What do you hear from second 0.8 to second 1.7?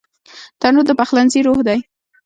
د پخلنځي روح